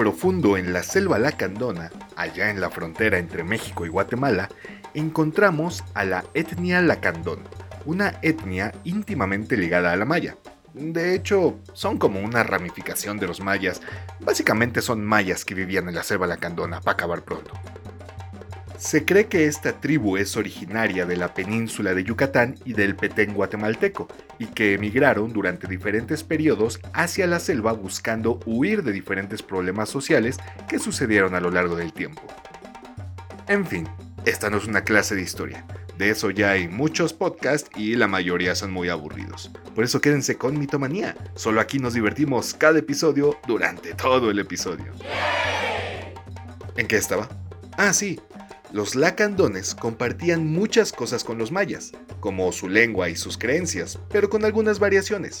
profundo 0.00 0.56
en 0.56 0.72
la 0.72 0.82
selva 0.82 1.18
lacandona, 1.18 1.90
allá 2.16 2.48
en 2.48 2.58
la 2.58 2.70
frontera 2.70 3.18
entre 3.18 3.44
México 3.44 3.84
y 3.84 3.90
Guatemala, 3.90 4.48
encontramos 4.94 5.84
a 5.92 6.06
la 6.06 6.24
etnia 6.32 6.80
lacandón, 6.80 7.40
una 7.84 8.14
etnia 8.22 8.72
íntimamente 8.84 9.58
ligada 9.58 9.92
a 9.92 9.96
la 9.96 10.06
maya. 10.06 10.38
De 10.72 11.14
hecho, 11.14 11.60
son 11.74 11.98
como 11.98 12.18
una 12.20 12.42
ramificación 12.44 13.18
de 13.18 13.26
los 13.26 13.42
mayas. 13.42 13.82
Básicamente 14.20 14.80
son 14.80 15.04
mayas 15.04 15.44
que 15.44 15.54
vivían 15.54 15.86
en 15.86 15.96
la 15.96 16.02
selva 16.02 16.26
lacandona, 16.26 16.80
para 16.80 16.94
acabar 16.94 17.20
pronto. 17.20 17.52
Se 18.80 19.04
cree 19.04 19.26
que 19.26 19.44
esta 19.44 19.78
tribu 19.78 20.16
es 20.16 20.38
originaria 20.38 21.04
de 21.04 21.18
la 21.18 21.34
península 21.34 21.92
de 21.92 22.02
Yucatán 22.02 22.56
y 22.64 22.72
del 22.72 22.96
Petén 22.96 23.34
guatemalteco, 23.34 24.08
y 24.38 24.46
que 24.46 24.72
emigraron 24.72 25.34
durante 25.34 25.68
diferentes 25.68 26.24
periodos 26.24 26.80
hacia 26.94 27.26
la 27.26 27.40
selva 27.40 27.72
buscando 27.72 28.40
huir 28.46 28.82
de 28.82 28.92
diferentes 28.92 29.42
problemas 29.42 29.90
sociales 29.90 30.38
que 30.66 30.78
sucedieron 30.78 31.34
a 31.34 31.40
lo 31.40 31.50
largo 31.50 31.76
del 31.76 31.92
tiempo. 31.92 32.22
En 33.48 33.66
fin, 33.66 33.86
esta 34.24 34.48
no 34.48 34.56
es 34.56 34.64
una 34.64 34.82
clase 34.82 35.14
de 35.14 35.20
historia. 35.20 35.66
De 35.98 36.08
eso 36.08 36.30
ya 36.30 36.52
hay 36.52 36.66
muchos 36.66 37.12
podcasts 37.12 37.68
y 37.76 37.96
la 37.96 38.08
mayoría 38.08 38.54
son 38.54 38.72
muy 38.72 38.88
aburridos. 38.88 39.50
Por 39.74 39.84
eso 39.84 40.00
quédense 40.00 40.38
con 40.38 40.58
Mitomanía. 40.58 41.18
Solo 41.34 41.60
aquí 41.60 41.78
nos 41.78 41.92
divertimos 41.92 42.54
cada 42.54 42.78
episodio 42.78 43.38
durante 43.46 43.92
todo 43.92 44.30
el 44.30 44.38
episodio. 44.38 44.94
¿En 46.78 46.86
qué 46.86 46.96
estaba? 46.96 47.28
Ah, 47.76 47.92
sí, 47.92 48.18
los 48.72 48.94
lacandones 48.94 49.74
compartían 49.74 50.46
muchas 50.46 50.92
cosas 50.92 51.24
con 51.24 51.38
los 51.38 51.50
mayas, 51.50 51.92
como 52.20 52.52
su 52.52 52.68
lengua 52.68 53.08
y 53.08 53.16
sus 53.16 53.36
creencias, 53.36 53.98
pero 54.10 54.30
con 54.30 54.44
algunas 54.44 54.78
variaciones. 54.78 55.40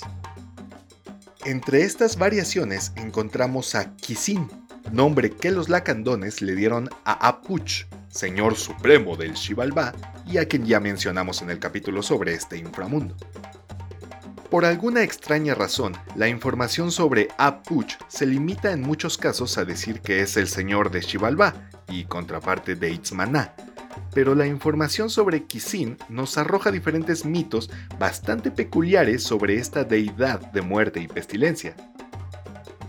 Entre 1.44 1.82
estas 1.82 2.18
variaciones 2.18 2.92
encontramos 2.96 3.74
a 3.74 3.94
Kisin, 3.96 4.48
nombre 4.92 5.30
que 5.30 5.50
los 5.50 5.68
lacandones 5.68 6.42
le 6.42 6.54
dieron 6.54 6.90
a 7.04 7.28
Apuch, 7.28 7.86
señor 8.08 8.56
supremo 8.56 9.16
del 9.16 9.36
Xibalbá, 9.36 9.94
y 10.26 10.38
a 10.38 10.46
quien 10.46 10.66
ya 10.66 10.80
mencionamos 10.80 11.40
en 11.42 11.50
el 11.50 11.60
capítulo 11.60 12.02
sobre 12.02 12.34
este 12.34 12.58
inframundo. 12.58 13.16
Por 14.50 14.64
alguna 14.64 15.04
extraña 15.04 15.54
razón, 15.54 15.92
la 16.16 16.26
información 16.26 16.90
sobre 16.90 17.28
Apuch 17.38 17.94
se 18.08 18.26
limita 18.26 18.72
en 18.72 18.82
muchos 18.82 19.16
casos 19.16 19.56
a 19.58 19.64
decir 19.64 20.00
que 20.00 20.22
es 20.22 20.36
el 20.36 20.48
señor 20.48 20.90
de 20.90 21.02
Xibalbá 21.02 21.69
y 21.90 22.04
contraparte 22.04 22.76
de 22.76 22.92
Itzmaná, 22.92 23.54
pero 24.14 24.34
la 24.34 24.46
información 24.46 25.10
sobre 25.10 25.44
Kisin 25.44 25.96
nos 26.08 26.38
arroja 26.38 26.70
diferentes 26.70 27.24
mitos 27.24 27.70
bastante 27.98 28.50
peculiares 28.50 29.22
sobre 29.22 29.56
esta 29.56 29.84
deidad 29.84 30.40
de 30.52 30.62
muerte 30.62 31.00
y 31.00 31.08
pestilencia. 31.08 31.74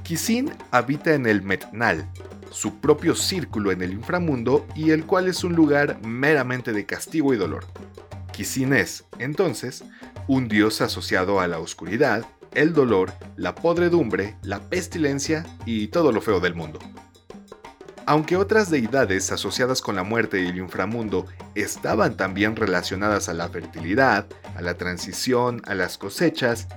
Kisin 0.03 0.51
habita 0.71 1.13
en 1.13 1.25
el 1.25 1.41
Metnal, 1.41 2.09
su 2.49 2.79
propio 2.79 3.15
círculo 3.15 3.71
en 3.71 3.81
el 3.81 3.93
inframundo 3.93 4.65
y 4.75 4.91
el 4.91 5.05
cual 5.05 5.27
es 5.27 5.43
un 5.43 5.55
lugar 5.55 5.99
meramente 6.05 6.73
de 6.73 6.85
castigo 6.85 7.33
y 7.33 7.37
dolor. 7.37 7.65
Kisin 8.33 8.73
es, 8.73 9.05
entonces, 9.19 9.83
un 10.27 10.47
dios 10.47 10.81
asociado 10.81 11.39
a 11.39 11.47
la 11.47 11.59
oscuridad, 11.59 12.25
el 12.53 12.73
dolor, 12.73 13.13
la 13.37 13.55
podredumbre, 13.55 14.35
la 14.43 14.59
pestilencia 14.69 15.45
y 15.65 15.87
todo 15.87 16.11
lo 16.11 16.21
feo 16.21 16.39
del 16.39 16.55
mundo. 16.55 16.79
Aunque 18.11 18.35
otras 18.35 18.69
deidades 18.69 19.31
asociadas 19.31 19.81
con 19.81 19.95
la 19.95 20.03
muerte 20.03 20.41
y 20.41 20.47
el 20.47 20.57
inframundo 20.57 21.27
estaban 21.55 22.17
también 22.17 22.57
relacionadas 22.57 23.29
a 23.29 23.33
la 23.33 23.47
fertilidad, 23.47 24.27
a 24.53 24.61
la 24.61 24.73
transición, 24.73 25.61
a 25.65 25.75
las 25.75 25.97
cosechas, 25.97 26.67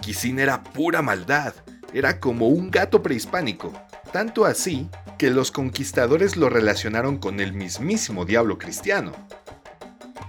Kisin 0.00 0.38
era 0.38 0.62
pura 0.62 1.02
maldad, 1.02 1.52
era 1.92 2.20
como 2.20 2.48
un 2.48 2.70
gato 2.70 3.02
prehispánico, 3.02 3.70
tanto 4.14 4.46
así 4.46 4.88
que 5.18 5.28
los 5.28 5.50
conquistadores 5.50 6.38
lo 6.38 6.48
relacionaron 6.48 7.18
con 7.18 7.40
el 7.40 7.52
mismísimo 7.52 8.24
diablo 8.24 8.56
cristiano, 8.56 9.12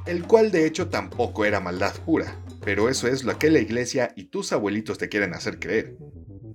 el 0.08 0.28
cual 0.28 0.52
de 0.52 0.66
hecho 0.66 0.90
tampoco 0.90 1.46
era 1.46 1.62
maldad 1.62 1.94
pura, 2.06 2.36
pero 2.66 2.90
eso 2.90 3.08
es 3.08 3.24
lo 3.24 3.40
que 3.40 3.50
la 3.50 3.60
iglesia 3.60 4.12
y 4.18 4.26
tus 4.26 4.52
abuelitos 4.52 4.98
te 4.98 5.08
quieren 5.08 5.34
hacer 5.34 5.58
creer. 5.58 5.96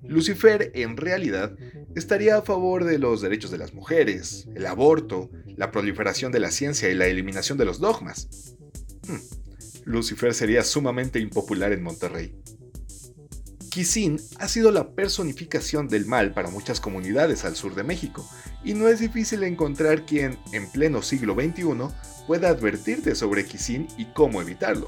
Lucifer, 0.07 0.71
en 0.75 0.97
realidad, 0.97 1.55
estaría 1.95 2.37
a 2.37 2.41
favor 2.41 2.83
de 2.83 2.99
los 2.99 3.21
derechos 3.21 3.51
de 3.51 3.57
las 3.57 3.73
mujeres, 3.73 4.47
el 4.55 4.65
aborto, 4.65 5.29
la 5.55 5.71
proliferación 5.71 6.31
de 6.31 6.39
la 6.39 6.51
ciencia 6.51 6.89
y 6.89 6.95
la 6.95 7.07
eliminación 7.07 7.57
de 7.57 7.65
los 7.65 7.79
dogmas. 7.79 8.55
Hmm, 9.07 9.19
Lucifer 9.85 10.33
sería 10.33 10.63
sumamente 10.63 11.19
impopular 11.19 11.71
en 11.71 11.83
Monterrey. 11.83 12.35
Kisin 13.69 14.21
ha 14.39 14.47
sido 14.47 14.71
la 14.71 14.91
personificación 14.95 15.89
del 15.89 16.05
mal 16.05 16.33
para 16.33 16.49
muchas 16.49 16.79
comunidades 16.79 17.43
al 17.43 17.55
sur 17.55 17.75
de 17.75 17.83
México, 17.83 18.25
y 18.63 18.73
no 18.73 18.87
es 18.87 18.99
difícil 18.99 19.43
encontrar 19.43 20.05
quien, 20.05 20.39
en 20.53 20.71
pleno 20.71 21.01
siglo 21.01 21.33
XXI, 21.33 21.93
pueda 22.25 22.49
advertirte 22.49 23.15
sobre 23.15 23.45
Kisin 23.45 23.87
y 23.97 24.05
cómo 24.13 24.41
evitarlo. 24.41 24.87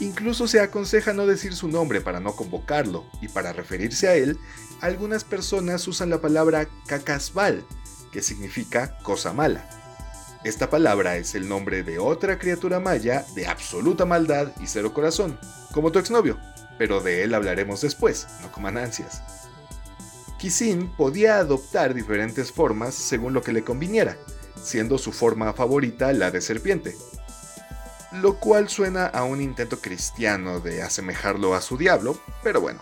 Incluso 0.00 0.48
se 0.48 0.60
aconseja 0.60 1.12
no 1.12 1.26
decir 1.26 1.54
su 1.54 1.68
nombre 1.68 2.00
para 2.00 2.20
no 2.20 2.34
convocarlo, 2.34 3.04
y 3.20 3.28
para 3.28 3.52
referirse 3.52 4.08
a 4.08 4.14
él, 4.14 4.38
algunas 4.80 5.24
personas 5.24 5.86
usan 5.86 6.10
la 6.10 6.20
palabra 6.20 6.68
cacasbal, 6.86 7.64
que 8.12 8.22
significa 8.22 8.98
cosa 8.98 9.32
mala. 9.32 9.68
Esta 10.44 10.68
palabra 10.68 11.16
es 11.16 11.34
el 11.34 11.48
nombre 11.48 11.82
de 11.82 11.98
otra 11.98 12.38
criatura 12.38 12.80
maya 12.80 13.24
de 13.34 13.46
absoluta 13.46 14.04
maldad 14.04 14.52
y 14.60 14.66
cero 14.66 14.92
corazón, 14.92 15.38
como 15.72 15.90
tu 15.90 15.98
exnovio, 15.98 16.38
pero 16.76 17.00
de 17.00 17.22
él 17.22 17.34
hablaremos 17.34 17.80
después, 17.80 18.26
no 18.42 18.52
coman 18.52 18.76
ansias. 18.76 19.22
Kisin 20.38 20.88
podía 20.96 21.38
adoptar 21.38 21.94
diferentes 21.94 22.52
formas 22.52 22.94
según 22.94 23.32
lo 23.32 23.42
que 23.42 23.52
le 23.52 23.64
conviniera, 23.64 24.18
siendo 24.62 24.98
su 24.98 25.12
forma 25.12 25.54
favorita 25.54 26.12
la 26.12 26.30
de 26.30 26.42
serpiente, 26.42 26.94
lo 28.14 28.38
cual 28.38 28.68
suena 28.68 29.06
a 29.06 29.24
un 29.24 29.40
intento 29.40 29.80
cristiano 29.80 30.60
de 30.60 30.82
asemejarlo 30.82 31.54
a 31.54 31.60
su 31.60 31.76
diablo, 31.76 32.16
pero 32.42 32.60
bueno. 32.60 32.80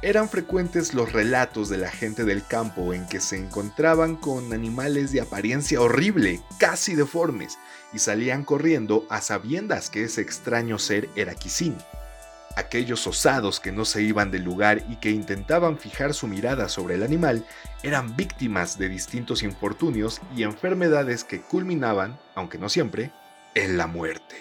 Eran 0.00 0.28
frecuentes 0.28 0.94
los 0.94 1.12
relatos 1.12 1.68
de 1.68 1.76
la 1.76 1.90
gente 1.90 2.24
del 2.24 2.46
campo 2.46 2.94
en 2.94 3.06
que 3.06 3.20
se 3.20 3.36
encontraban 3.36 4.16
con 4.16 4.52
animales 4.52 5.12
de 5.12 5.20
apariencia 5.20 5.80
horrible, 5.80 6.40
casi 6.58 6.94
deformes, 6.94 7.58
y 7.92 7.98
salían 7.98 8.44
corriendo 8.44 9.04
a 9.10 9.20
sabiendas 9.20 9.90
que 9.90 10.04
ese 10.04 10.22
extraño 10.22 10.78
ser 10.78 11.08
era 11.16 11.34
Kisin. 11.34 11.76
Aquellos 12.56 13.06
osados 13.06 13.60
que 13.60 13.72
no 13.72 13.84
se 13.84 14.02
iban 14.02 14.30
del 14.30 14.42
lugar 14.42 14.84
y 14.88 14.96
que 14.96 15.10
intentaban 15.10 15.78
fijar 15.78 16.14
su 16.14 16.28
mirada 16.28 16.68
sobre 16.68 16.94
el 16.94 17.02
animal 17.02 17.44
eran 17.82 18.16
víctimas 18.16 18.78
de 18.78 18.88
distintos 18.88 19.42
infortunios 19.42 20.20
y 20.34 20.44
enfermedades 20.44 21.24
que 21.24 21.40
culminaban, 21.40 22.18
aunque 22.34 22.58
no 22.58 22.68
siempre, 22.68 23.12
en 23.64 23.76
la 23.76 23.86
muerte. 23.86 24.36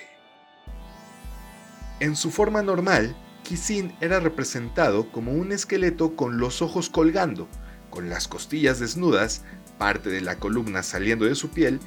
En 1.99 2.15
su 2.15 2.29
forma 2.29 2.61
normal, 2.61 3.15
Kisin 3.43 3.95
era 4.01 4.19
representado 4.19 5.11
como 5.11 5.31
un 5.33 5.51
esqueleto 5.51 6.15
con 6.15 6.37
los 6.37 6.61
ojos 6.61 6.89
colgando, 6.89 7.47
con 7.89 8.09
las 8.09 8.27
costillas 8.27 8.79
desnudas, 8.79 9.41
parte 9.79 10.09
de 10.09 10.21
la 10.21 10.37
columna 10.37 10.83
saliendo 10.83 11.25
de 11.25 11.35
su 11.35 11.49
piel 11.49 11.79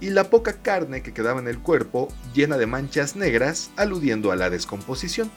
y 0.00 0.10
la 0.10 0.30
poca 0.30 0.54
carne 0.62 1.02
que 1.02 1.12
quedaba 1.12 1.40
en 1.40 1.48
el 1.48 1.58
cuerpo 1.58 2.08
llena 2.34 2.56
de 2.56 2.66
manchas 2.66 3.16
negras 3.16 3.70
aludiendo 3.76 4.32
a 4.32 4.36
la 4.36 4.48
descomposición. 4.48 5.30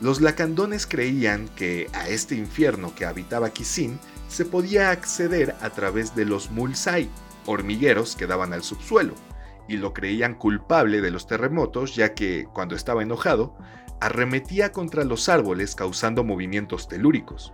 Los 0.00 0.20
lacandones 0.20 0.86
creían 0.86 1.48
que 1.56 1.88
a 1.92 2.08
este 2.08 2.36
infierno 2.36 2.94
que 2.94 3.06
habitaba 3.06 3.50
Kisin 3.50 3.98
se 4.28 4.44
podía 4.44 4.90
acceder 4.90 5.56
a 5.60 5.70
través 5.70 6.14
de 6.14 6.26
los 6.26 6.50
mulsai, 6.52 7.08
hormigueros 7.46 8.14
que 8.14 8.26
daban 8.28 8.52
al 8.52 8.62
subsuelo, 8.62 9.14
y 9.68 9.76
lo 9.76 9.92
creían 9.92 10.34
culpable 10.34 11.00
de 11.00 11.10
los 11.10 11.26
terremotos 11.26 11.94
ya 11.94 12.14
que, 12.14 12.46
cuando 12.52 12.74
estaba 12.74 13.02
enojado, 13.02 13.56
arremetía 14.00 14.72
contra 14.72 15.04
los 15.04 15.28
árboles 15.28 15.74
causando 15.74 16.24
movimientos 16.24 16.88
telúricos. 16.88 17.52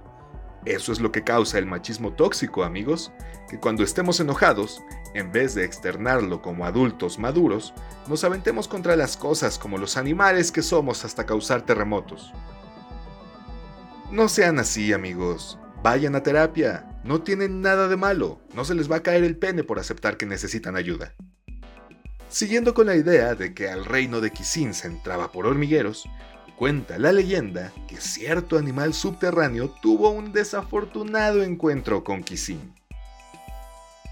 Eso 0.65 0.93
es 0.93 1.01
lo 1.01 1.13
que 1.13 1.25
causa 1.25 1.59
el 1.59 1.67
machismo 1.67 2.15
tóxico, 2.15 2.65
amigos, 2.65 3.13
que 3.51 3.61
cuando 3.61 3.83
estemos 3.83 4.19
enojados, 4.21 4.83
en 5.13 5.31
vez 5.31 5.55
de 5.55 5.65
externarlo 5.65 6.41
como 6.41 6.65
adultos 6.65 7.19
maduros, 7.19 7.75
nos 8.09 8.25
aventemos 8.25 8.67
contra 8.67 8.97
las 8.97 9.19
cosas 9.19 9.59
como 9.59 9.77
los 9.77 9.99
animales 9.99 10.51
que 10.51 10.63
somos 10.63 11.05
hasta 11.05 11.27
causar 11.27 11.63
terremotos. 11.63 12.33
No 14.11 14.29
sean 14.29 14.59
así, 14.59 14.93
amigos. 14.93 15.59
Vayan 15.83 16.15
a 16.15 16.23
terapia. 16.23 16.87
No 17.05 17.23
tienen 17.23 17.61
nada 17.61 17.89
de 17.89 17.97
malo. 17.97 18.41
No 18.55 18.65
se 18.65 18.75
les 18.75 18.91
va 18.91 18.97
a 18.97 19.03
caer 19.03 19.23
el 19.23 19.37
pene 19.37 19.65
por 19.65 19.79
aceptar 19.79 20.17
que 20.17 20.25
necesitan 20.25 20.77
ayuda. 20.77 21.15
Siguiendo 22.35 22.75
con 22.75 22.89
la 22.89 22.97
idea 22.97 23.37
de 23.37 23.55
que 23.55 23.69
al 23.69 23.85
reino 23.85 24.21
de 24.21 24.33
Kisin 24.33 24.75
se 24.75 24.89
entraba 24.89 25.31
por 25.31 25.47
hormigueros, 25.47 26.09
cuenta 26.57 26.99
la 26.99 27.13
leyenda 27.13 27.73
que 27.87 28.01
cierto 28.01 28.59
animal 28.59 28.93
subterráneo 28.93 29.71
tuvo 29.81 30.11
un 30.11 30.33
desafortunado 30.33 31.45
encuentro 31.45 32.03
con 32.03 32.25
Kisin. 32.25 32.75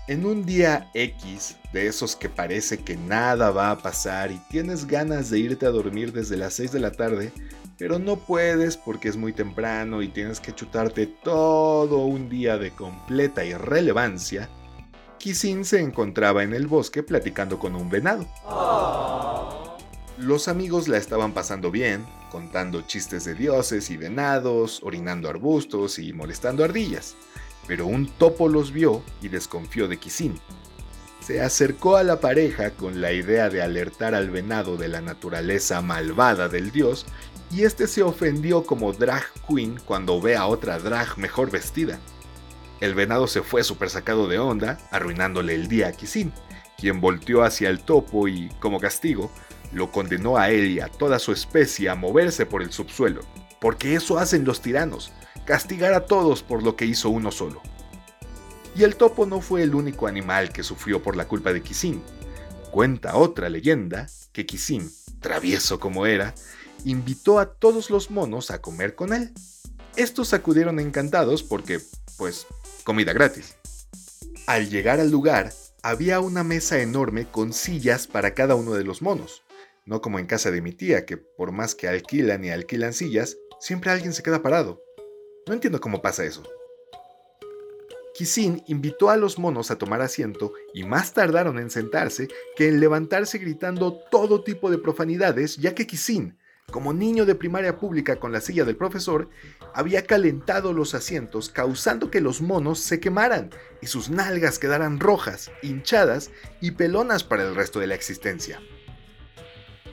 En 0.07 0.25
un 0.25 0.47
día 0.47 0.89
X, 0.95 1.57
de 1.73 1.89
esos 1.89 2.15
que 2.15 2.29
parece 2.29 2.79
que 2.79 2.97
nada 2.97 3.51
va 3.51 3.73
a 3.73 3.79
pasar 3.79 4.31
y 4.31 4.41
tienes 4.49 4.87
ganas 4.87 5.29
de 5.29 5.41
irte 5.41 5.67
a 5.67 5.71
dormir 5.71 6.13
desde 6.13 6.37
las 6.37 6.55
6 6.55 6.71
de 6.71 6.79
la 6.79 6.93
tarde, 6.93 7.33
pero 7.77 7.99
no 7.99 8.15
puedes 8.15 8.77
porque 8.77 9.09
es 9.09 9.17
muy 9.17 9.33
temprano 9.33 10.01
y 10.01 10.07
tienes 10.07 10.39
que 10.39 10.55
chutarte 10.55 11.09
todo 11.09 12.07
un 12.07 12.29
día 12.29 12.57
de 12.57 12.71
completa 12.71 13.45
irrelevancia, 13.45 14.49
Kisin 15.23 15.65
se 15.65 15.79
encontraba 15.79 16.43
en 16.43 16.53
el 16.53 16.67
bosque 16.67 17.05
platicando 17.05 17.61
con 17.61 17.77
un 17.77 17.89
venado. 17.89 18.27
Los 20.19 20.49
amigos 20.49 20.89
la 20.89 20.97
estaban 20.97 21.31
pasando 21.33 21.71
bien, 21.71 22.05
contando 22.33 22.83
chistes 22.83 23.25
de 23.25 23.37
dioses 23.37 23.91
y 23.91 23.97
venados, 23.97 24.81
orinando 24.83 25.29
arbustos 25.29 26.01
y 26.01 26.13
molestando 26.13 26.65
ardillas, 26.65 27.15
pero 27.69 27.87
un 27.87 28.09
topo 28.09 28.49
los 28.49 28.73
vio 28.73 29.01
y 29.21 29.29
desconfió 29.29 29.87
de 29.87 29.97
Kisin. 29.97 30.41
Se 31.21 31.41
acercó 31.41 31.95
a 31.95 32.03
la 32.03 32.19
pareja 32.19 32.73
con 32.73 33.01
la 33.01 33.13
idea 33.13 33.49
de 33.49 33.63
alertar 33.63 34.17
al 34.17 34.29
venado 34.29 34.77
de 34.77 34.89
la 34.89 35.03
naturaleza 35.03 35.81
malvada 35.83 36.49
del 36.49 36.73
dios 36.73 37.07
y 37.53 37.63
este 37.63 37.87
se 37.87 38.03
ofendió 38.03 38.65
como 38.65 38.93
drag 38.93 39.23
queen 39.49 39.79
cuando 39.85 40.21
ve 40.21 40.35
a 40.35 40.49
otra 40.49 40.81
drag 40.81 41.17
mejor 41.17 41.53
vestida. 41.53 42.01
El 42.83 42.97
venado 42.97 43.29
se 43.29 43.43
fue 43.43 43.63
súper 43.63 43.91
sacado 43.91 44.27
de 44.27 44.41
onda, 44.41 44.77
arruinándole 44.91 45.55
el 45.55 45.69
día 45.69 45.87
a 45.87 45.93
Kisin, 45.93 46.33
quien 46.77 47.01
volteó 47.01 47.45
hacia 47.45 47.71
el 47.71 47.79
topo 47.79 48.27
y, 48.27 48.49
como 48.59 48.81
castigo, 48.81 49.31
lo 49.73 49.93
condenó 49.93 50.37
a 50.37 50.51
él 50.51 50.69
y 50.69 50.81
a 50.81 50.89
toda 50.89 51.21
su 51.21 51.31
especie 51.31 51.89
a 51.89 51.95
moverse 51.95 52.45
por 52.45 52.61
el 52.61 52.73
subsuelo, 52.73 53.21
porque 53.61 53.95
eso 53.95 54.19
hacen 54.19 54.45
los 54.45 54.63
tiranos, 54.63 55.13
castigar 55.45 55.95
a 55.95 56.07
todos 56.07 56.43
por 56.43 56.65
lo 56.65 56.75
que 56.75 56.85
hizo 56.85 57.09
uno 57.09 57.31
solo. 57.31 57.63
Y 58.75 58.83
el 58.83 58.97
topo 58.97 59.27
no 59.27 59.41
fue 59.41 59.63
el 59.63 59.77
único 59.77 60.09
animal 60.09 60.53
que 60.53 60.65
sufrió 60.65 61.01
por 61.05 61.15
la 61.15 61.29
culpa 61.29 61.53
de 61.53 61.63
Kisin. 61.63 62.03
Cuenta 62.73 63.15
otra 63.15 63.49
leyenda 63.49 64.09
que 64.33 64.45
Kisin, 64.45 64.91
travieso 65.21 65.79
como 65.79 66.05
era, 66.05 66.35
invitó 66.85 67.39
a 67.39 67.47
todos 67.47 67.91
los 67.91 68.11
monos 68.11 68.51
a 68.51 68.61
comer 68.61 68.97
con 68.97 69.13
él. 69.13 69.31
Estos 69.95 70.35
acudieron 70.35 70.81
encantados 70.81 71.45
porque, 71.45 71.81
pues, 72.19 72.49
comida 72.83 73.13
gratis. 73.13 73.57
Al 74.47 74.69
llegar 74.69 75.01
al 75.01 75.11
lugar, 75.11 75.53
había 75.83 76.21
una 76.21 76.45
mesa 76.45 76.81
enorme 76.81 77.31
con 77.31 77.53
sillas 77.53 78.07
para 78.07 78.35
cada 78.35 78.55
uno 78.55 78.75
de 78.75 78.85
los 78.85 79.03
monos, 79.03 79.43
no 79.87 80.01
como 80.01 80.19
en 80.19 80.27
casa 80.27 80.51
de 80.51 80.61
mi 80.61 80.73
tía, 80.73 81.07
que 81.07 81.17
por 81.17 81.53
más 81.53 81.75
que 81.75 81.89
alquilan 81.89 82.45
y 82.45 82.51
alquilan 82.51 82.93
sillas, 82.93 83.37
siempre 83.61 83.91
alguien 83.91 84.13
se 84.13 84.23
queda 84.23 84.43
parado. 84.43 84.83
No 85.47 85.55
entiendo 85.55 85.81
cómo 85.81 86.03
pasa 86.03 86.25
eso. 86.25 86.43
Kisin 88.15 88.63
invitó 88.67 89.11
a 89.11 89.17
los 89.17 89.39
monos 89.39 89.71
a 89.71 89.79
tomar 89.79 90.03
asiento 90.03 90.53
y 90.75 90.85
más 90.85 91.15
tardaron 91.15 91.59
en 91.59 91.71
sentarse 91.71 92.29
que 92.57 92.69
en 92.69 92.79
levantarse 92.79 93.39
gritando 93.39 93.95
todo 94.11 94.45
tipo 94.45 94.71
de 94.71 94.79
profanidades, 94.79 95.57
ya 95.57 95.75
que 95.75 95.87
Kisin, 95.87 96.39
como 96.71 96.93
niño 96.93 97.27
de 97.27 97.35
primaria 97.35 97.79
pública 97.79 98.17
con 98.17 98.33
la 98.33 98.41
silla 98.41 98.65
del 98.65 98.77
profesor, 98.77 99.29
había 99.75 100.07
calentado 100.07 100.73
los 100.73 100.95
asientos 100.95 101.49
causando 101.49 102.11
que 102.11 102.21
los 102.21 102.41
monos 102.41 102.81
se 102.81 102.99
quemaran 102.99 103.51
y 103.81 103.87
sus 103.87 104.11
nalgas 104.11 104.59
quedaran 104.59 104.99
rojas, 104.99 105.53
hinchadas 105.63 106.31
y 106.61 106.73
pelonas 106.73 107.23
para 107.25 107.45
el 107.45 107.55
resto 107.55 107.79
de 107.79 107.87
la 107.87 107.95
existencia. 107.95 108.61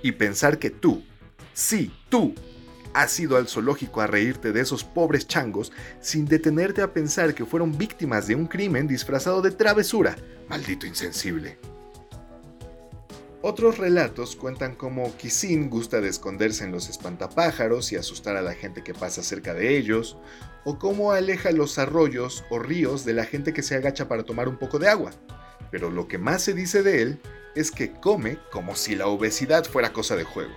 Y 0.02 0.14
pensar 0.14 0.58
que 0.58 0.70
tú, 0.70 1.04
sí, 1.54 1.94
tú, 2.10 2.34
Has 2.94 3.20
ido 3.20 3.38
al 3.38 3.48
zoológico 3.48 4.02
a 4.02 4.08
reírte 4.08 4.52
de 4.52 4.62
esos 4.62 4.84
pobres 4.84 5.28
changos 5.28 5.72
sin 6.02 6.26
detenerte 6.26 6.82
a 6.82 6.92
pensar 6.92 7.36
que 7.36 7.46
fueron 7.46 7.78
víctimas 7.78 8.26
de 8.26 8.34
un 8.34 8.48
crimen 8.48 8.88
disfrazado 8.88 9.42
de 9.44 9.52
travesura. 9.52 10.16
Maldito 10.48 10.88
insensible. 10.88 11.60
Otros 13.42 13.78
relatos 13.78 14.36
cuentan 14.36 14.76
cómo 14.76 15.16
Kisin 15.16 15.70
gusta 15.70 16.02
de 16.02 16.10
esconderse 16.10 16.66
en 16.66 16.74
los 16.74 16.90
espantapájaros 16.90 17.94
y 17.94 17.96
asustar 17.96 18.36
a 18.36 18.42
la 18.42 18.54
gente 18.54 18.84
que 18.84 18.94
pasa 18.94 19.24
cerca 19.24 19.54
de 19.54 19.78
ellos, 19.78 20.18
o 20.66 20.78
cómo 20.78 21.14
aleja 21.14 21.52
los 21.52 21.80
arroyos 21.80 22.44
o 22.50 22.60
ríos 22.60 23.06
de 23.06 23.14
la 23.14 23.24
gente 23.24 23.54
que 23.54 23.64
se 23.64 23.76
agacha 23.76 24.10
para 24.10 24.24
tomar 24.24 24.50
un 24.50 24.58
poco 24.58 24.78
de 24.78 24.90
agua. 24.90 25.12
Pero 25.72 25.90
lo 25.90 26.10
que 26.10 26.18
más 26.18 26.42
se 26.42 26.54
dice 26.54 26.84
de 26.84 27.02
él 27.02 27.20
es 27.56 27.72
que 27.72 27.94
come 27.94 28.40
como 28.52 28.76
si 28.76 28.98
la 28.98 29.08
obesidad 29.08 29.64
fuera 29.64 29.94
cosa 29.94 30.18
de 30.18 30.26
juego. 30.26 30.54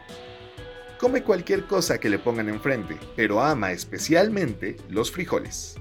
Come 0.98 1.22
cualquier 1.22 1.66
cosa 1.66 1.98
que 1.98 2.10
le 2.10 2.18
pongan 2.18 2.48
enfrente, 2.48 2.98
pero 3.14 3.42
ama 3.42 3.70
especialmente 3.70 4.76
los 4.88 5.12
frijoles. 5.12 5.76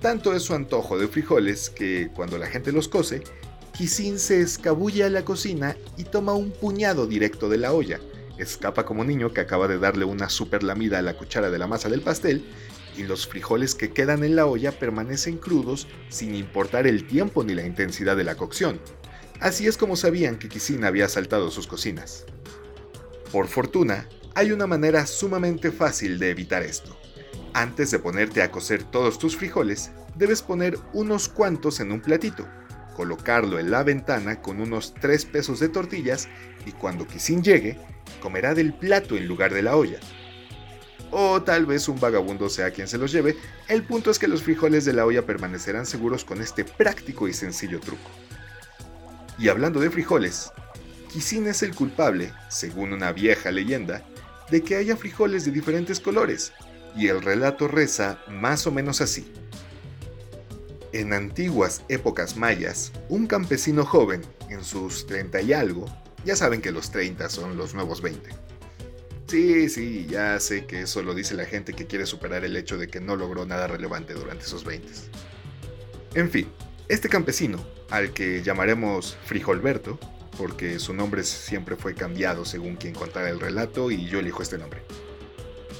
Tanto 0.00 0.34
es 0.34 0.42
su 0.42 0.54
antojo 0.54 0.98
de 0.98 1.06
frijoles 1.06 1.68
que, 1.68 2.10
cuando 2.14 2.38
la 2.38 2.46
gente 2.46 2.72
los 2.72 2.88
cose, 2.88 3.22
Kisin 3.72 4.18
se 4.18 4.42
escabulle 4.42 5.04
a 5.04 5.08
la 5.08 5.24
cocina 5.24 5.76
y 5.96 6.04
toma 6.04 6.34
un 6.34 6.50
puñado 6.50 7.06
directo 7.06 7.48
de 7.48 7.56
la 7.56 7.72
olla. 7.72 8.00
Escapa 8.36 8.84
como 8.84 9.02
niño 9.02 9.32
que 9.32 9.40
acaba 9.40 9.66
de 9.66 9.78
darle 9.78 10.04
una 10.04 10.28
super 10.28 10.62
lamida 10.62 10.98
a 10.98 11.02
la 11.02 11.16
cuchara 11.16 11.50
de 11.50 11.58
la 11.58 11.66
masa 11.66 11.88
del 11.88 12.02
pastel 12.02 12.44
y 12.96 13.04
los 13.04 13.26
frijoles 13.26 13.74
que 13.74 13.90
quedan 13.90 14.24
en 14.24 14.36
la 14.36 14.44
olla 14.44 14.72
permanecen 14.72 15.38
crudos 15.38 15.88
sin 16.10 16.34
importar 16.34 16.86
el 16.86 17.06
tiempo 17.06 17.44
ni 17.44 17.54
la 17.54 17.64
intensidad 17.64 18.14
de 18.14 18.24
la 18.24 18.36
cocción. 18.36 18.78
Así 19.40 19.66
es 19.66 19.78
como 19.78 19.96
sabían 19.96 20.38
que 20.38 20.50
Kisin 20.50 20.84
había 20.84 21.08
saltado 21.08 21.50
sus 21.50 21.66
cocinas. 21.66 22.26
Por 23.32 23.48
fortuna, 23.48 24.06
hay 24.34 24.52
una 24.52 24.66
manera 24.66 25.06
sumamente 25.06 25.72
fácil 25.72 26.18
de 26.18 26.30
evitar 26.30 26.62
esto. 26.62 26.94
Antes 27.54 27.90
de 27.90 27.98
ponerte 27.98 28.42
a 28.42 28.50
cocer 28.50 28.84
todos 28.84 29.18
tus 29.18 29.36
frijoles, 29.36 29.90
debes 30.14 30.42
poner 30.42 30.78
unos 30.92 31.28
cuantos 31.28 31.80
en 31.80 31.92
un 31.92 32.00
platito, 32.00 32.46
colocarlo 32.92 33.58
en 33.58 33.70
la 33.70 33.82
ventana 33.82 34.40
con 34.40 34.60
unos 34.60 34.94
3 34.94 35.24
pesos 35.26 35.60
de 35.60 35.68
tortillas 35.68 36.28
y 36.66 36.72
cuando 36.72 37.06
Kisin 37.06 37.42
llegue, 37.42 37.78
comerá 38.20 38.54
del 38.54 38.72
plato 38.72 39.16
en 39.16 39.26
lugar 39.26 39.52
de 39.52 39.62
la 39.62 39.76
olla. 39.76 39.98
O 41.10 41.42
tal 41.42 41.66
vez 41.66 41.88
un 41.88 42.00
vagabundo 42.00 42.48
sea 42.48 42.70
quien 42.70 42.88
se 42.88 42.96
los 42.98 43.12
lleve, 43.12 43.36
el 43.68 43.82
punto 43.82 44.10
es 44.10 44.18
que 44.18 44.28
los 44.28 44.42
frijoles 44.42 44.84
de 44.84 44.94
la 44.94 45.04
olla 45.04 45.26
permanecerán 45.26 45.84
seguros 45.84 46.24
con 46.24 46.40
este 46.40 46.64
práctico 46.64 47.28
y 47.28 47.34
sencillo 47.34 47.80
truco. 47.80 48.10
Y 49.38 49.48
hablando 49.48 49.80
de 49.80 49.90
frijoles, 49.90 50.52
Kisin 51.12 51.46
es 51.48 51.62
el 51.62 51.74
culpable, 51.74 52.32
según 52.48 52.92
una 52.94 53.12
vieja 53.12 53.50
leyenda, 53.50 54.02
de 54.50 54.62
que 54.62 54.76
haya 54.76 54.96
frijoles 54.96 55.44
de 55.44 55.50
diferentes 55.50 56.00
colores, 56.00 56.52
y 56.96 57.08
el 57.08 57.20
relato 57.20 57.68
reza 57.68 58.18
más 58.28 58.66
o 58.66 58.72
menos 58.72 59.00
así. 59.00 59.30
En 60.92 61.14
antiguas 61.14 61.82
épocas 61.88 62.36
mayas, 62.36 62.92
un 63.08 63.26
campesino 63.26 63.84
joven, 63.86 64.20
en 64.50 64.62
sus 64.62 65.06
30 65.06 65.40
y 65.40 65.52
algo, 65.54 65.86
ya 66.24 66.36
saben 66.36 66.60
que 66.60 66.70
los 66.70 66.90
30 66.90 67.30
son 67.30 67.56
los 67.56 67.74
nuevos 67.74 68.02
20. 68.02 68.28
Sí, 69.26 69.70
sí, 69.70 70.06
ya 70.10 70.38
sé 70.38 70.66
que 70.66 70.82
eso 70.82 71.02
lo 71.02 71.14
dice 71.14 71.34
la 71.34 71.46
gente 71.46 71.72
que 71.72 71.86
quiere 71.86 72.04
superar 72.04 72.44
el 72.44 72.56
hecho 72.56 72.76
de 72.76 72.88
que 72.88 73.00
no 73.00 73.16
logró 73.16 73.46
nada 73.46 73.66
relevante 73.66 74.12
durante 74.12 74.44
esos 74.44 74.64
20. 74.64 74.92
En 76.14 76.30
fin, 76.30 76.46
este 76.88 77.08
campesino, 77.08 77.58
al 77.88 78.12
que 78.12 78.42
llamaremos 78.42 79.16
Frijolberto, 79.24 79.98
porque 80.36 80.78
su 80.78 80.92
nombre 80.92 81.22
siempre 81.22 81.76
fue 81.76 81.94
cambiado 81.94 82.44
según 82.44 82.76
quien 82.76 82.94
contara 82.94 83.30
el 83.30 83.40
relato 83.40 83.90
y 83.90 84.06
yo 84.06 84.18
elijo 84.18 84.42
este 84.42 84.58
nombre. 84.58 84.82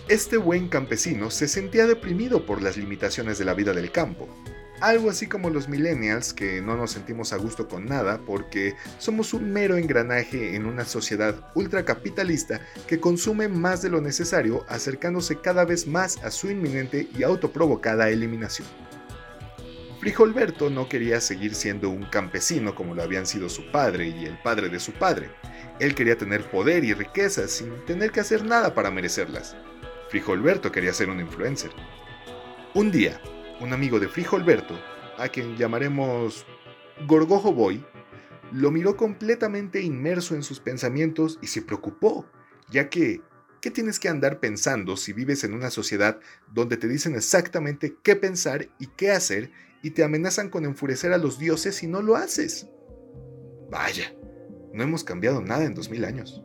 Este 0.09 0.39
buen 0.39 0.69
campesino 0.69 1.31
se 1.31 1.49
sentía 1.49 1.87
deprimido 1.87 2.47
por 2.47 2.63
las 2.63 2.79
limitaciones 2.79 3.39
de 3.39 3.45
la 3.45 3.53
vida 3.53 3.75
del 3.75 3.93
campo, 3.93 4.29
algo 4.83 5.11
así 5.11 5.29
como 5.29 5.49
los 5.49 5.69
millennials 5.69 6.35
que 6.35 6.61
no 6.61 6.77
nos 6.77 6.91
sentimos 6.91 7.33
a 7.33 7.37
gusto 7.37 7.69
con 7.69 7.87
nada 7.87 8.19
porque 8.27 8.75
somos 8.99 9.33
un 9.33 9.53
mero 9.53 9.77
engranaje 9.77 10.57
en 10.57 10.67
una 10.67 10.85
sociedad 10.85 11.37
ultracapitalista 11.55 12.61
que 12.89 12.99
consume 12.99 13.47
más 13.47 13.81
de 13.81 13.91
lo 13.91 14.01
necesario 14.01 14.67
acercándose 14.69 15.41
cada 15.41 15.65
vez 15.65 15.87
más 15.87 16.19
a 16.25 16.33
su 16.33 16.51
inminente 16.51 17.09
y 17.17 17.23
autoprovocada 17.23 18.11
eliminación. 18.11 18.67
Frijolberto 20.01 20.69
no 20.69 20.89
quería 20.89 21.21
seguir 21.21 21.55
siendo 21.55 21.89
un 21.89 22.03
campesino 22.03 22.75
como 22.75 22.97
lo 22.97 23.05
habían 23.05 23.25
sido 23.25 23.49
su 23.49 23.71
padre 23.71 24.09
y 24.09 24.25
el 24.25 24.37
padre 24.43 24.69
de 24.69 24.81
su 24.81 24.93
padre. 24.93 25.31
Él 25.79 25.95
quería 25.95 26.19
tener 26.19 26.51
poder 26.51 26.83
y 26.83 26.93
riqueza 26.93 27.47
sin 27.47 27.85
tener 27.87 28.11
que 28.11 28.19
hacer 28.19 28.45
nada 28.45 28.75
para 28.75 28.91
merecerlas. 28.91 29.55
Frijolberto 30.11 30.73
quería 30.73 30.93
ser 30.93 31.09
un 31.09 31.21
influencer. 31.21 31.71
Un 32.75 32.91
día, 32.91 33.21
un 33.61 33.73
amigo 33.73 34.01
de 34.01 34.09
Frijolberto, 34.09 34.79
a 35.19 35.29
quien 35.29 35.57
llamaremos 35.57 36.47
Gorgojo 37.07 37.53
Boy, 37.53 37.85
lo 38.53 38.71
miró 38.71 38.97
completamente 38.97 39.81
inmerso 39.81 40.35
en 40.35 40.43
sus 40.43 40.61
pensamientos 40.61 41.39
y 41.43 41.47
se 41.47 41.63
preocupó, 41.63 42.27
ya 42.71 42.89
que, 42.89 43.23
¿qué 43.61 43.71
tienes 43.71 43.99
que 43.99 44.09
andar 44.09 44.41
pensando 44.41 44.97
si 44.97 45.13
vives 45.13 45.45
en 45.45 45.55
una 45.55 45.71
sociedad 45.71 46.21
donde 46.53 46.77
te 46.77 46.89
dicen 46.89 47.15
exactamente 47.15 47.97
qué 48.03 48.17
pensar 48.17 48.69
y 48.79 48.89
qué 48.89 49.11
hacer 49.11 49.51
y 49.83 49.91
te 49.91 50.05
amenazan 50.05 50.49
con 50.49 50.65
enfurecer 50.65 51.13
a 51.13 51.19
los 51.19 51.39
dioses 51.39 51.75
si 51.75 51.87
no 51.87 52.01
lo 52.03 52.17
haces. 52.17 52.69
Vaya, 53.71 54.15
no 54.73 54.83
hemos 54.83 55.05
cambiado 55.05 55.43
nada 55.43 55.65
en 55.65 55.75
dos 55.75 55.91
mil 55.91 56.05
años. 56.05 56.43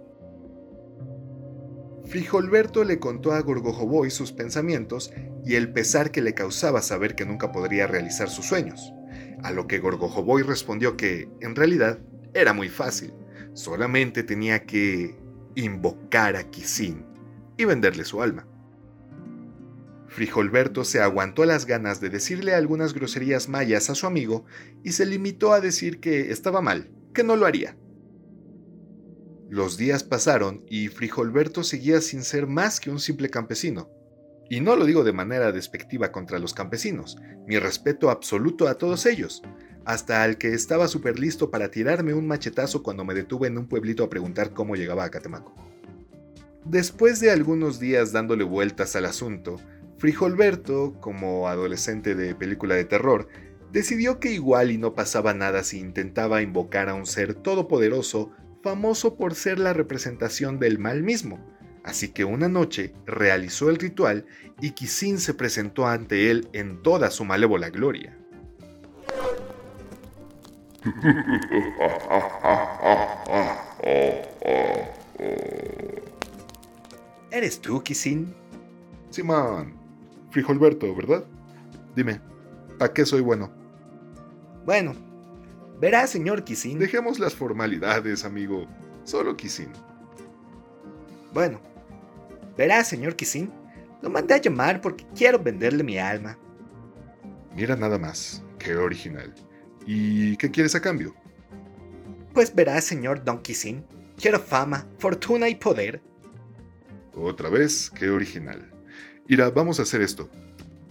Frijolberto 2.09 2.85
le 2.85 2.99
contó 2.99 3.33
a 3.33 3.41
Gorgojoboy 3.41 4.09
sus 4.11 4.31
pensamientos 4.31 5.11
y 5.45 5.55
el 5.55 5.73
pesar 5.73 6.11
que 6.11 6.21
le 6.21 6.33
causaba 6.33 6.81
saber 6.81 7.15
que 7.15 7.25
nunca 7.25 7.51
podría 7.51 7.85
realizar 7.85 8.29
sus 8.29 8.45
sueños, 8.45 8.93
a 9.43 9.51
lo 9.51 9.67
que 9.67 9.79
Gorgojoboy 9.79 10.43
respondió 10.43 10.95
que, 10.95 11.29
en 11.41 11.55
realidad, 11.55 11.99
era 12.33 12.53
muy 12.53 12.69
fácil, 12.69 13.13
solamente 13.53 14.23
tenía 14.23 14.65
que 14.65 15.17
invocar 15.55 16.37
a 16.37 16.49
Kisin, 16.49 17.05
y 17.57 17.65
venderle 17.65 18.05
su 18.05 18.21
alma. 18.21 18.47
Frijolberto 20.07 20.85
se 20.85 21.01
aguantó 21.01 21.43
las 21.43 21.65
ganas 21.65 21.99
de 21.99 22.09
decirle 22.09 22.53
algunas 22.53 22.93
groserías 22.93 23.49
mayas 23.49 23.89
a 23.89 23.95
su 23.95 24.07
amigo 24.07 24.45
y 24.83 24.93
se 24.93 25.05
limitó 25.05 25.51
a 25.51 25.59
decir 25.59 25.99
que 25.99 26.31
estaba 26.31 26.61
mal, 26.61 26.89
que 27.13 27.23
no 27.23 27.35
lo 27.35 27.45
haría. 27.45 27.75
Los 29.49 29.77
días 29.77 30.03
pasaron 30.03 30.65
y 30.69 30.89
Frijolberto 30.89 31.63
seguía 31.63 32.01
sin 32.01 32.23
ser 32.23 32.47
más 32.47 32.81
que 32.81 32.89
un 32.89 32.99
simple 32.99 33.29
campesino. 33.29 33.89
Y 34.49 34.59
no 34.59 34.75
lo 34.75 34.85
digo 34.85 35.05
de 35.05 35.13
manera 35.13 35.53
despectiva 35.53 36.11
contra 36.11 36.39
los 36.39 36.53
campesinos, 36.53 37.17
mi 37.45 37.57
respeto 37.57 38.09
absoluto 38.09 38.67
a 38.67 38.77
todos 38.77 39.05
ellos, 39.05 39.41
hasta 39.85 40.23
al 40.23 40.37
que 40.37 40.53
estaba 40.53 40.89
súper 40.89 41.17
listo 41.17 41.49
para 41.49 41.71
tirarme 41.71 42.13
un 42.13 42.27
machetazo 42.27 42.83
cuando 42.83 43.05
me 43.05 43.13
detuve 43.13 43.47
en 43.47 43.57
un 43.57 43.67
pueblito 43.67 44.03
a 44.03 44.09
preguntar 44.09 44.53
cómo 44.53 44.75
llegaba 44.75 45.05
a 45.05 45.09
Catemaco. 45.09 45.55
Después 46.65 47.21
de 47.21 47.31
algunos 47.31 47.79
días 47.79 48.11
dándole 48.11 48.43
vueltas 48.43 48.97
al 48.97 49.05
asunto, 49.05 49.61
Frijolberto, 49.97 50.99
como 50.99 51.47
adolescente 51.47 52.15
de 52.15 52.35
película 52.35 52.75
de 52.75 52.83
terror, 52.83 53.29
decidió 53.71 54.19
que 54.19 54.31
igual 54.31 54.71
y 54.71 54.77
no 54.77 54.93
pasaba 54.93 55.33
nada 55.33 55.63
si 55.63 55.79
intentaba 55.79 56.41
invocar 56.41 56.89
a 56.89 56.93
un 56.93 57.05
ser 57.05 57.33
todopoderoso, 57.33 58.31
famoso 58.61 59.15
por 59.15 59.35
ser 59.35 59.59
la 59.59 59.73
representación 59.73 60.59
del 60.59 60.79
mal 60.79 61.03
mismo. 61.03 61.39
Así 61.83 62.09
que 62.09 62.25
una 62.25 62.49
noche 62.49 62.93
realizó 63.05 63.69
el 63.69 63.77
ritual 63.77 64.25
y 64.59 64.71
Kisin 64.71 65.19
se 65.19 65.33
presentó 65.33 65.87
ante 65.87 66.29
él 66.29 66.49
en 66.51 66.81
toda 66.83 67.11
su 67.11 67.23
malévola 67.23 67.69
gloria. 67.69 68.17
¿Eres 77.31 77.61
tú, 77.61 77.81
Kisin? 77.83 78.33
Simón, 79.09 79.73
Frijolberto, 80.31 80.93
¿verdad? 80.93 81.23
Dime, 81.95 82.19
¿a 82.79 82.89
qué 82.89 83.05
soy 83.05 83.21
bueno? 83.21 83.51
Bueno, 84.65 84.93
verá, 85.79 86.07
señor 86.07 86.43
Kisin. 86.43 86.79
Dejemos 86.79 87.19
las 87.19 87.35
formalidades, 87.35 88.25
amigo. 88.25 88.67
Solo 89.03 89.35
Kisin. 89.35 89.71
Bueno, 91.33 91.61
verá, 92.57 92.83
señor 92.83 93.15
Kisin. 93.15 93.51
Lo 94.01 94.09
mandé 94.09 94.35
a 94.35 94.41
llamar 94.41 94.81
porque 94.81 95.05
quiero 95.15 95.39
venderle 95.39 95.83
mi 95.83 95.97
alma. 95.97 96.37
Mira 97.55 97.75
nada 97.75 97.97
más, 97.97 98.43
qué 98.59 98.75
original. 98.75 99.33
¿Y 99.85 100.37
qué 100.37 100.51
quieres 100.51 100.75
a 100.75 100.81
cambio? 100.81 101.15
Pues 102.33 102.53
verá, 102.53 102.79
señor 102.81 103.23
Don 103.23 103.41
Kisin. 103.41 103.83
Quiero 104.17 104.39
fama, 104.39 104.87
fortuna 104.99 105.49
y 105.49 105.55
poder. 105.55 106.01
Otra 107.15 107.49
vez, 107.49 107.89
qué 107.89 108.09
original. 108.09 108.71
Ira, 109.27 109.49
vamos 109.49 109.79
a 109.79 109.83
hacer 109.83 110.01
esto. 110.01 110.29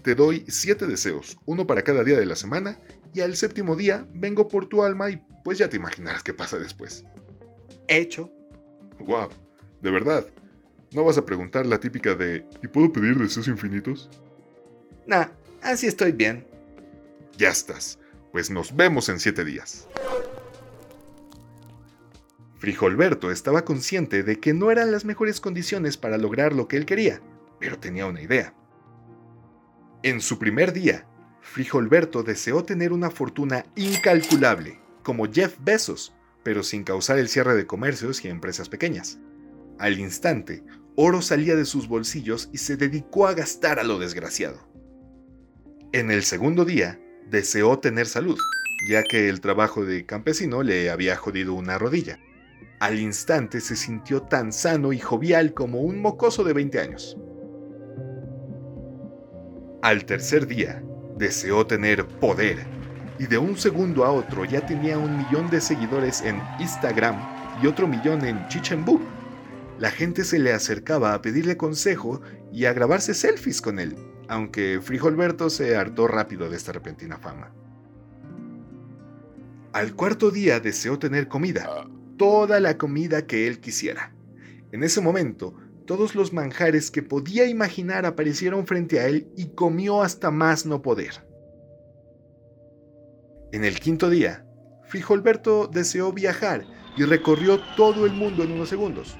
Te 0.02 0.14
doy 0.14 0.44
siete 0.48 0.86
deseos, 0.86 1.36
uno 1.46 1.66
para 1.66 1.82
cada 1.82 2.04
día 2.04 2.18
de 2.18 2.26
la 2.26 2.36
semana, 2.36 2.78
y 3.16 3.22
al 3.22 3.34
séptimo 3.34 3.76
día 3.76 4.06
vengo 4.12 4.46
por 4.46 4.66
tu 4.66 4.82
alma 4.82 5.08
y 5.08 5.16
pues 5.42 5.56
ya 5.56 5.70
te 5.70 5.76
imaginarás 5.76 6.22
qué 6.22 6.34
pasa 6.34 6.58
después. 6.58 7.02
Hecho. 7.88 8.30
Guau, 8.98 9.30
de 9.80 9.90
verdad. 9.90 10.26
¿No 10.92 11.02
vas 11.02 11.16
a 11.16 11.24
preguntar 11.24 11.64
la 11.64 11.80
típica 11.80 12.14
de 12.14 12.44
¿y 12.62 12.68
puedo 12.68 12.92
pedir 12.92 13.16
deseos 13.16 13.48
infinitos? 13.48 14.10
Nah, 15.06 15.28
así 15.62 15.86
estoy 15.86 16.12
bien. 16.12 16.46
Ya 17.38 17.48
estás. 17.48 17.98
Pues 18.32 18.50
nos 18.50 18.76
vemos 18.76 19.08
en 19.08 19.18
siete 19.18 19.46
días. 19.46 19.88
Frijolberto 22.58 23.30
estaba 23.30 23.64
consciente 23.64 24.22
de 24.24 24.40
que 24.40 24.52
no 24.52 24.70
eran 24.70 24.92
las 24.92 25.06
mejores 25.06 25.40
condiciones 25.40 25.96
para 25.96 26.18
lograr 26.18 26.52
lo 26.52 26.68
que 26.68 26.76
él 26.76 26.84
quería, 26.84 27.22
pero 27.60 27.78
tenía 27.78 28.04
una 28.04 28.20
idea. 28.20 28.52
En 30.02 30.20
su 30.20 30.38
primer 30.38 30.74
día, 30.74 31.06
Frijolberto 31.46 32.22
deseó 32.22 32.64
tener 32.64 32.92
una 32.92 33.10
fortuna 33.10 33.64
incalculable, 33.76 34.78
como 35.02 35.32
Jeff 35.32 35.56
Bezos, 35.60 36.14
pero 36.42 36.62
sin 36.62 36.84
causar 36.84 37.18
el 37.18 37.28
cierre 37.28 37.54
de 37.54 37.66
comercios 37.66 38.24
y 38.24 38.28
empresas 38.28 38.68
pequeñas. 38.68 39.18
Al 39.78 39.98
instante, 39.98 40.64
oro 40.96 41.22
salía 41.22 41.56
de 41.56 41.64
sus 41.64 41.88
bolsillos 41.88 42.50
y 42.52 42.58
se 42.58 42.76
dedicó 42.76 43.26
a 43.26 43.34
gastar 43.34 43.78
a 43.78 43.84
lo 43.84 43.98
desgraciado. 43.98 44.68
En 45.92 46.10
el 46.10 46.24
segundo 46.24 46.64
día, 46.64 47.00
deseó 47.30 47.78
tener 47.78 48.06
salud, 48.06 48.38
ya 48.90 49.02
que 49.02 49.28
el 49.28 49.40
trabajo 49.40 49.84
de 49.84 50.04
campesino 50.04 50.62
le 50.62 50.90
había 50.90 51.16
jodido 51.16 51.54
una 51.54 51.78
rodilla. 51.78 52.18
Al 52.80 52.98
instante 52.98 53.60
se 53.60 53.76
sintió 53.76 54.22
tan 54.22 54.52
sano 54.52 54.92
y 54.92 54.98
jovial 54.98 55.54
como 55.54 55.80
un 55.80 56.02
mocoso 56.02 56.44
de 56.44 56.52
20 56.52 56.80
años. 56.80 57.16
Al 59.82 60.04
tercer 60.04 60.46
día, 60.46 60.82
deseó 61.16 61.66
tener 61.66 62.06
poder 62.06 62.66
y 63.18 63.26
de 63.26 63.38
un 63.38 63.56
segundo 63.56 64.04
a 64.04 64.10
otro 64.10 64.44
ya 64.44 64.64
tenía 64.64 64.98
un 64.98 65.18
millón 65.18 65.48
de 65.50 65.60
seguidores 65.60 66.20
en 66.20 66.40
Instagram 66.58 67.16
y 67.62 67.66
otro 67.66 67.88
millón 67.88 68.24
en 68.24 68.46
Chichembú. 68.48 69.00
La 69.78 69.90
gente 69.90 70.24
se 70.24 70.38
le 70.38 70.52
acercaba 70.52 71.14
a 71.14 71.22
pedirle 71.22 71.56
consejo 71.56 72.20
y 72.52 72.66
a 72.66 72.72
grabarse 72.72 73.14
selfies 73.14 73.60
con 73.60 73.78
él, 73.78 73.96
aunque 74.28 74.80
Frijolberto 74.82 75.50
se 75.50 75.76
hartó 75.76 76.08
rápido 76.08 76.50
de 76.50 76.56
esta 76.56 76.72
repentina 76.72 77.18
fama. 77.18 77.52
Al 79.72 79.94
cuarto 79.94 80.30
día 80.30 80.60
deseó 80.60 80.98
tener 80.98 81.28
comida, 81.28 81.86
toda 82.16 82.60
la 82.60 82.78
comida 82.78 83.26
que 83.26 83.46
él 83.46 83.60
quisiera. 83.60 84.12
En 84.72 84.82
ese 84.82 85.00
momento, 85.00 85.54
todos 85.86 86.14
los 86.14 86.32
manjares 86.32 86.90
que 86.90 87.02
podía 87.02 87.46
imaginar 87.46 88.04
aparecieron 88.04 88.66
frente 88.66 89.00
a 89.00 89.06
él 89.06 89.28
y 89.36 89.46
comió 89.54 90.02
hasta 90.02 90.30
más 90.30 90.66
no 90.66 90.82
poder. 90.82 91.24
En 93.52 93.64
el 93.64 93.80
quinto 93.80 94.10
día, 94.10 94.44
Frijolberto 94.84 95.68
deseó 95.68 96.12
viajar 96.12 96.66
y 96.96 97.04
recorrió 97.04 97.60
todo 97.76 98.04
el 98.04 98.12
mundo 98.12 98.42
en 98.42 98.52
unos 98.52 98.68
segundos, 98.68 99.16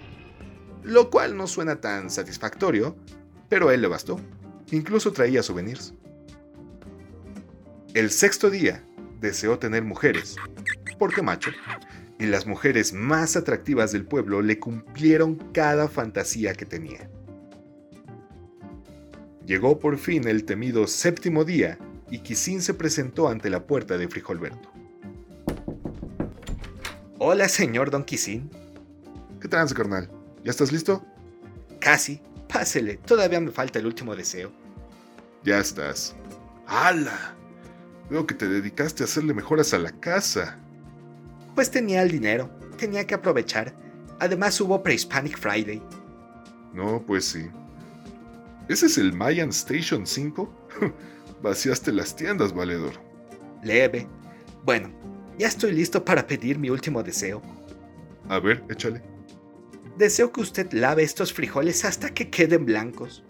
lo 0.82 1.10
cual 1.10 1.36
no 1.36 1.46
suena 1.46 1.80
tan 1.80 2.10
satisfactorio, 2.10 2.96
pero 3.48 3.68
a 3.68 3.74
él 3.74 3.82
le 3.82 3.88
bastó. 3.88 4.20
Incluso 4.72 5.12
traía 5.12 5.42
souvenirs. 5.42 5.94
El 7.94 8.10
sexto 8.10 8.50
día 8.50 8.84
deseó 9.20 9.58
tener 9.58 9.84
mujeres, 9.84 10.36
porque 10.98 11.22
macho, 11.22 11.50
y 12.18 12.26
las 12.26 12.46
mujeres 12.46 12.92
más 12.92 13.36
atractivas 13.36 13.92
del 13.92 14.06
pueblo 14.06 14.42
le 14.42 14.58
cumplieron 14.58 15.36
cada 15.52 15.88
fantasía 15.88 16.54
que 16.54 16.64
tenía. 16.64 17.10
Llegó 19.44 19.78
por 19.78 19.98
fin 19.98 20.26
el 20.26 20.44
temido 20.44 20.86
séptimo 20.86 21.44
día 21.44 21.78
y 22.10 22.20
Kisin 22.20 22.62
se 22.62 22.74
presentó 22.74 23.28
ante 23.28 23.50
la 23.50 23.66
puerta 23.66 23.98
de 23.98 24.08
Frijolberto. 24.08 24.70
Hola, 27.18 27.48
señor 27.48 27.90
Don 27.90 28.04
Kisin. 28.04 28.50
¿Qué 29.40 29.48
trans, 29.48 29.72
carnal? 29.72 30.10
¿Ya 30.44 30.50
estás 30.50 30.72
listo? 30.72 31.04
Casi. 31.80 32.20
Pásele, 32.48 32.96
todavía 32.98 33.40
me 33.40 33.50
falta 33.50 33.78
el 33.78 33.86
último 33.86 34.14
deseo. 34.14 34.52
Ya 35.44 35.58
estás. 35.58 36.14
¡Hala! 36.66 37.34
Veo 38.08 38.26
que 38.26 38.34
te 38.34 38.48
dedicaste 38.48 39.02
a 39.02 39.06
hacerle 39.06 39.34
mejoras 39.34 39.74
a 39.74 39.78
la 39.78 39.92
casa. 39.92 40.58
Pues 41.56 41.70
tenía 41.70 42.02
el 42.02 42.10
dinero, 42.10 42.50
tenía 42.76 43.06
que 43.06 43.14
aprovechar. 43.14 43.74
Además 44.20 44.60
hubo 44.60 44.82
Pre-Hispanic 44.82 45.38
Friday. 45.38 45.82
No, 46.74 47.02
pues 47.06 47.24
sí. 47.24 47.48
¿Ese 48.68 48.86
es 48.86 48.98
el 48.98 49.14
Mayan 49.14 49.48
Station 49.48 50.06
5? 50.06 50.68
Vaciaste 51.42 51.92
las 51.92 52.14
tiendas, 52.14 52.52
valedor. 52.52 52.92
Leve. 53.64 54.06
Bueno, 54.66 54.90
ya 55.38 55.48
estoy 55.48 55.72
listo 55.72 56.04
para 56.04 56.26
pedir 56.26 56.58
mi 56.58 56.68
último 56.68 57.02
deseo. 57.02 57.40
A 58.28 58.38
ver, 58.38 58.62
échale. 58.68 59.02
Deseo 59.96 60.30
que 60.30 60.42
usted 60.42 60.70
lave 60.74 61.04
estos 61.04 61.32
frijoles 61.32 61.86
hasta 61.86 62.12
que 62.12 62.28
queden 62.28 62.66
blancos. 62.66 63.24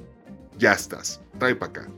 Ya 0.59 0.73
estás. 0.73 1.21
Trae 1.39 1.55
para 1.55 1.71
acá. 1.71 1.89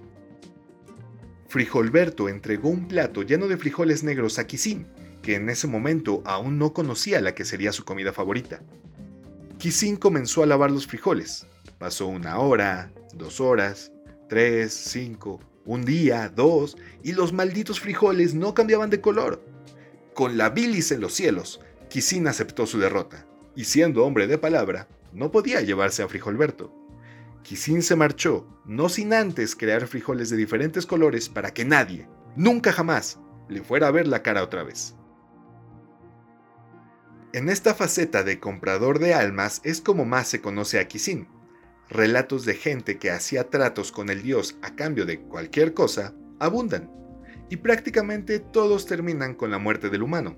Frijolberto 1.49 2.29
entregó 2.29 2.69
un 2.69 2.87
plato 2.87 3.23
lleno 3.23 3.49
de 3.49 3.57
frijoles 3.57 4.05
negros 4.05 4.39
a 4.39 4.47
Kisin, 4.47 4.87
que 5.29 5.35
en 5.35 5.51
ese 5.51 5.67
momento 5.67 6.23
aún 6.25 6.57
no 6.57 6.73
conocía 6.73 7.21
la 7.21 7.35
que 7.35 7.45
sería 7.45 7.71
su 7.71 7.85
comida 7.85 8.15
favorita. 8.15 8.63
Kisin 9.59 9.97
comenzó 9.97 10.43
a 10.43 10.47
lavar 10.47 10.71
los 10.71 10.87
frijoles. 10.87 11.47
Pasó 11.77 12.07
una 12.07 12.39
hora, 12.39 12.91
dos 13.13 13.39
horas, 13.39 13.93
tres, 14.31 14.73
cinco, 14.73 15.39
un 15.67 15.85
día, 15.85 16.33
dos, 16.35 16.79
y 17.03 17.13
los 17.13 17.35
malditos 17.35 17.79
frijoles 17.79 18.33
no 18.33 18.55
cambiaban 18.55 18.89
de 18.89 19.03
color. 19.03 19.45
Con 20.15 20.39
la 20.39 20.49
bilis 20.49 20.93
en 20.93 21.03
los 21.03 21.13
cielos, 21.13 21.61
Kisin 21.91 22.27
aceptó 22.27 22.65
su 22.65 22.79
derrota, 22.79 23.27
y 23.55 23.65
siendo 23.65 24.07
hombre 24.07 24.29
de 24.29 24.39
palabra, 24.39 24.89
no 25.13 25.31
podía 25.31 25.61
llevarse 25.61 26.03
a 26.03 26.09
Frijolberto. 26.09 26.73
Kisin 27.43 27.83
se 27.83 27.97
marchó, 27.97 28.49
no 28.65 28.89
sin 28.89 29.13
antes 29.13 29.55
crear 29.55 29.89
frijoles 29.89 30.31
de 30.31 30.39
diferentes 30.39 30.87
colores 30.87 31.29
para 31.29 31.53
que 31.53 31.67
nadie, 31.67 32.09
nunca 32.35 32.73
jamás, 32.73 33.21
le 33.51 33.61
fuera 33.61 33.89
a 33.89 33.91
ver 33.91 34.09
la 34.09 34.23
cara 34.23 34.43
otra 34.43 34.63
vez. 34.63 34.95
En 37.35 37.51
esta 37.51 37.75
faceta 37.75 38.25
de 38.25 38.41
comprador 38.41 38.99
de 38.99 39.13
almas 39.13 39.61
es 39.63 39.83
como 39.83 40.07
más 40.07 40.29
se 40.29 40.41
conoce 40.41 40.81
a 40.81 40.89
Kisin. 40.89 41.29
relatos 41.91 42.47
de 42.47 42.55
gente 42.55 42.99
que 42.99 43.11
hacía 43.11 43.51
tratos 43.51 43.93
con 43.93 44.09
el 44.09 44.23
dios 44.23 44.57
a 44.63 44.75
cambio 44.77 45.05
de 45.05 45.21
cualquier 45.21 45.75
cosa 45.75 46.15
abundan, 46.39 46.91
y 47.51 47.57
prácticamente 47.57 48.41
todos 48.41 48.87
terminan 48.87 49.35
con 49.35 49.51
la 49.51 49.59
muerte 49.59 49.91
del 49.91 50.03
humano, 50.03 50.37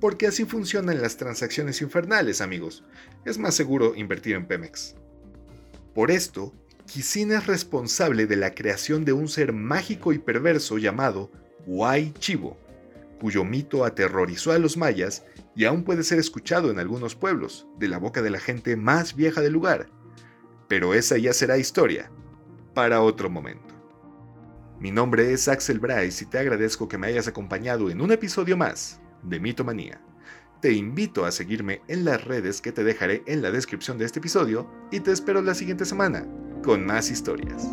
porque 0.00 0.26
así 0.26 0.44
funcionan 0.44 1.02
las 1.02 1.16
transacciones 1.16 1.82
infernales, 1.82 2.40
amigos. 2.40 2.84
Es 3.24 3.38
más 3.38 3.54
seguro 3.54 3.94
invertir 3.94 4.34
en 4.34 4.46
Pemex. 4.46 4.94
Por 5.94 6.10
esto, 6.10 6.54
Kisin 6.86 7.32
es 7.32 7.46
responsable 7.46 8.26
de 8.26 8.36
la 8.36 8.54
creación 8.54 9.04
de 9.04 9.12
un 9.12 9.28
ser 9.28 9.52
mágico 9.52 10.12
y 10.12 10.18
perverso 10.18 10.78
llamado 10.78 11.30
Huay 11.66 12.12
Chivo, 12.18 12.58
cuyo 13.20 13.44
mito 13.44 13.84
aterrorizó 13.84 14.52
a 14.52 14.58
los 14.58 14.76
mayas 14.76 15.24
y 15.60 15.66
aún 15.66 15.84
puede 15.84 16.04
ser 16.04 16.18
escuchado 16.18 16.70
en 16.70 16.78
algunos 16.78 17.14
pueblos, 17.14 17.66
de 17.78 17.86
la 17.86 17.98
boca 17.98 18.22
de 18.22 18.30
la 18.30 18.40
gente 18.40 18.76
más 18.76 19.14
vieja 19.14 19.42
del 19.42 19.52
lugar. 19.52 19.90
Pero 20.68 20.94
esa 20.94 21.18
ya 21.18 21.34
será 21.34 21.58
historia, 21.58 22.10
para 22.72 23.02
otro 23.02 23.28
momento. 23.28 23.74
Mi 24.78 24.90
nombre 24.90 25.34
es 25.34 25.48
Axel 25.48 25.78
Bryce 25.78 26.24
y 26.24 26.28
te 26.28 26.38
agradezco 26.38 26.88
que 26.88 26.96
me 26.96 27.08
hayas 27.08 27.28
acompañado 27.28 27.90
en 27.90 28.00
un 28.00 28.10
episodio 28.10 28.56
más 28.56 29.02
de 29.22 29.38
Mitomanía. 29.38 30.00
Te 30.62 30.72
invito 30.72 31.26
a 31.26 31.30
seguirme 31.30 31.82
en 31.88 32.06
las 32.06 32.24
redes 32.24 32.62
que 32.62 32.72
te 32.72 32.82
dejaré 32.82 33.22
en 33.26 33.42
la 33.42 33.50
descripción 33.50 33.98
de 33.98 34.06
este 34.06 34.18
episodio 34.18 34.66
y 34.90 35.00
te 35.00 35.12
espero 35.12 35.42
la 35.42 35.52
siguiente 35.52 35.84
semana 35.84 36.26
con 36.62 36.86
más 36.86 37.10
historias. 37.10 37.68